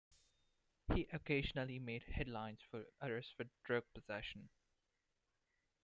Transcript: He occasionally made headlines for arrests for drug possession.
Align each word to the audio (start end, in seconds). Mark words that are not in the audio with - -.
He 0.95 1.05
occasionally 1.13 1.77
made 1.77 2.01
headlines 2.05 2.59
for 2.71 2.87
arrests 3.03 3.33
for 3.37 3.45
drug 3.63 3.83
possession. 3.93 4.49